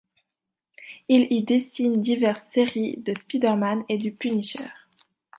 Il 1.09 1.31
y 1.31 1.43
dessine 1.43 2.01
diverses 2.01 2.49
séries 2.51 2.97
de 3.05 3.13
Spider-Man 3.15 3.83
et 3.87 3.99
du 3.99 4.11
Punisher. 4.11 4.65